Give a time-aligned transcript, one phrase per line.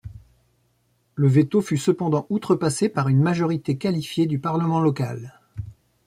[1.13, 5.39] Le veto fut cependant outrepassé par une majorité qualifiée du parlement local.